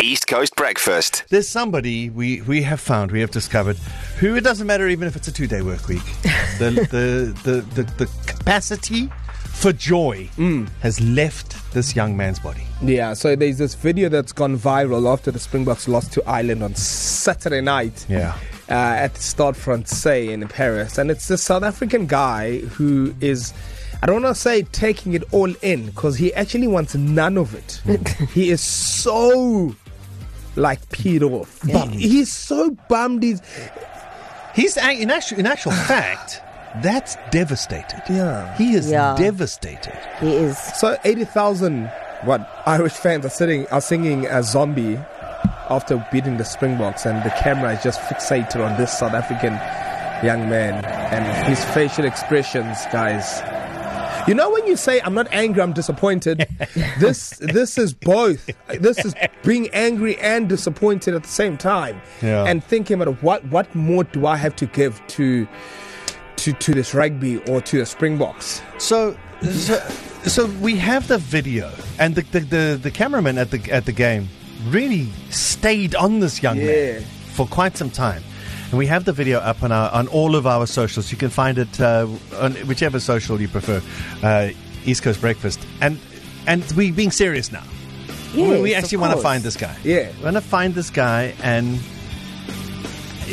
[0.00, 1.24] East Coast Breakfast.
[1.28, 3.76] There's somebody we, we have found, we have discovered,
[4.20, 6.02] who it doesn't matter even if it's a two day work week.
[6.58, 9.08] The, the, the, the, the capacity
[9.44, 10.28] for joy
[10.80, 12.64] has left this young man's body.
[12.82, 16.74] Yeah, so there's this video that's gone viral after the Springboks lost to Ireland on
[16.74, 18.06] Saturday night.
[18.08, 18.36] Yeah.
[18.68, 20.98] Uh, at the Stade Francais in Paris.
[20.98, 23.54] And it's this South African guy who is,
[24.02, 27.54] I don't want to say taking it all in, because he actually wants none of
[27.54, 27.80] it.
[28.32, 29.74] he is so,
[30.58, 31.62] like, peed off.
[31.62, 33.22] He- he's so bummed.
[33.22, 33.40] He's,
[34.54, 36.42] He's in actual, in actual fact,
[36.82, 38.02] that's devastated.
[38.10, 38.54] Yeah.
[38.56, 39.14] He is Yeah.
[39.16, 39.96] devastated.
[40.20, 40.58] He is.
[40.58, 41.90] So eighty thousand
[42.24, 44.98] what Irish fans are sitting are singing a zombie
[45.70, 49.52] after beating the Springboks, and the camera is just fixated on this South African
[50.26, 53.40] young man and his facial expressions, guys.
[54.28, 56.46] You know when you say I'm not angry, I'm disappointed.
[57.00, 58.50] this this is both.
[58.78, 62.44] This is being angry and disappointed at the same time, Yeah.
[62.44, 65.48] and thinking about what what more do I have to give to
[66.36, 68.60] to to this rugby or to the Springboks?
[68.78, 69.16] So,
[69.50, 69.78] so,
[70.24, 73.92] so we have the video, and the, the, the, the cameraman at the at the
[73.92, 74.28] game
[74.66, 76.66] really stayed on this young Yeah.
[76.66, 77.02] man
[77.34, 78.22] for quite some time.
[78.70, 81.10] And we have the video up on our on all of our socials.
[81.10, 82.06] You can find it uh,
[82.38, 83.80] on whichever social you prefer,
[84.22, 84.50] uh,
[84.84, 85.60] East Coast Breakfast.
[85.80, 85.98] And
[86.46, 87.64] and we being serious now.
[88.34, 89.74] we, Yes, we of actually want to find this guy.
[89.84, 90.10] Yeah.
[90.18, 91.80] we want to find this guy and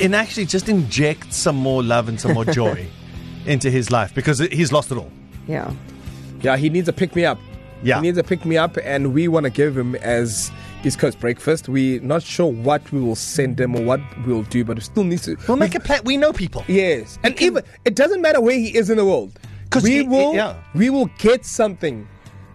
[0.02, 2.88] and actually just inject some more love and some more joy
[3.46, 5.12] into his life because he's lost it all.
[5.48, 5.72] Yeah.
[6.42, 7.40] Yeah, he needs a pick me up.
[7.84, 7.96] Yeah.
[7.98, 10.52] He needs a pick me up, and we want to give him as
[10.86, 11.68] East Coast breakfast.
[11.68, 15.04] We're not sure what we will send them or what we'll do, but we still
[15.04, 15.36] need to.
[15.48, 16.02] We'll make a plan.
[16.06, 16.64] We know people.
[16.68, 19.38] Yes, and even it doesn't matter where he is in the world,
[19.84, 20.34] we will.
[20.36, 20.56] yeah.
[20.74, 22.08] We will get something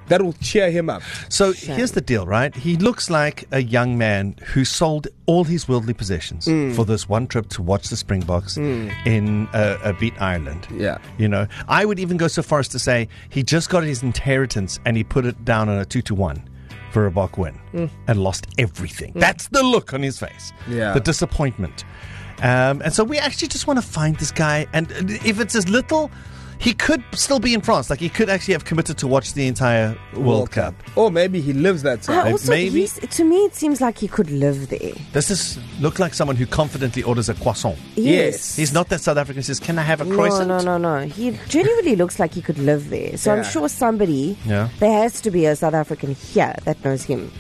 [0.09, 1.03] that will cheer him up.
[1.29, 2.53] So here's the deal, right?
[2.53, 6.75] He looks like a young man who sold all his worldly possessions Mm.
[6.75, 10.67] for this one trip to watch the Springboks in uh, uh, beat Ireland.
[10.75, 10.99] Yeah.
[11.17, 14.03] You know, I would even go so far as to say he just got his
[14.03, 16.43] inheritance and he put it down on a two to one
[16.91, 17.59] for a Bok win
[18.07, 19.13] and lost everything.
[19.15, 20.53] That's the look on his face.
[20.67, 20.77] Mm.
[20.77, 20.93] Yeah.
[20.93, 21.85] The disappointment.
[22.43, 24.67] Um, and so we actually just want to find this guy.
[24.73, 24.91] And
[25.25, 26.11] if it's as little,
[26.61, 27.89] he could still be in France.
[27.91, 30.75] Like he could actually have committed to watch the entire World, Cup.
[30.95, 32.27] Or maybe he lives that I side.
[32.29, 34.93] Uh, also, maybe- to me, it seems like he could live there.
[35.13, 37.79] Does this look like someone who confidently orders a croissant?
[37.97, 38.57] Yes.
[38.57, 41.07] He's not that South African says, Can I have a croissant?" No, no, no, no.
[41.07, 43.17] He genuinely looks like he could live there.
[43.17, 43.39] So Yeah.
[43.41, 44.69] I'm sure somebody, Yeah.
[44.79, 47.33] there has to be a South African here that knows him.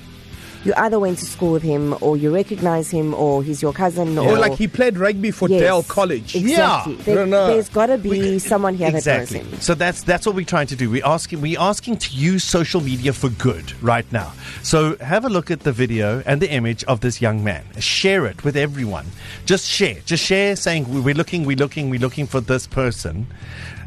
[0.65, 4.19] You either went to school with him, or you recognize him, or he's your cousin,
[4.19, 6.37] or or like he played rugby for Yes, Dale College.
[6.37, 6.97] Exactly.
[6.97, 7.03] Yeah.
[7.03, 7.56] There, No, no.
[7.56, 9.38] has got to be someone here exactly.
[9.38, 9.60] that knows him.
[9.60, 10.91] So that's that's what we're trying to do.
[10.91, 14.32] We're asking we're asking to use social media for good right now.
[14.62, 17.65] So have a look at the video and the image of this young man.
[17.78, 19.06] Share it with everyone.
[19.47, 19.97] Just share.
[20.04, 23.26] Just share saying we're looking, we're looking, we're looking for this person.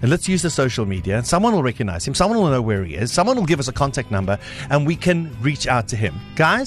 [0.01, 1.23] And let's use the social media.
[1.23, 2.13] Someone will recognize him.
[2.13, 3.09] Someone will know where he is.
[3.13, 4.37] Someone will give us a contact number
[4.69, 6.19] and we can reach out to him.
[6.35, 6.62] Guys,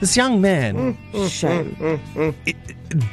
[0.00, 2.34] this young man mm, mm, mm, Shame.
[2.46, 2.56] it,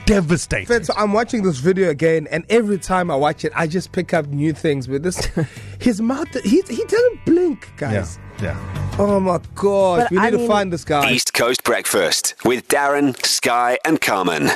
[0.06, 0.68] devastated.
[0.68, 3.91] Fed, so I'm watching this video again, and every time I watch it, I just
[3.91, 4.88] pick up new things.
[4.88, 5.25] With this,
[5.79, 8.19] his mouth, he he doesn't blink, guys.
[8.41, 8.56] Yeah.
[8.97, 11.12] Oh my god, But we I need to mean- find this guy.
[11.12, 14.50] East Coast Breakfast with Darren, Sky, and Carmen.